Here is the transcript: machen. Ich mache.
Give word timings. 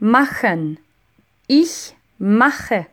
machen. 0.00 0.78
Ich 1.46 1.94
mache. 2.18 2.86